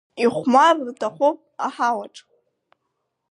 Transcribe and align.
Ихәмарыр 0.23 0.87
рҭахуп 0.89 1.37
аҳауаҿ. 1.65 2.15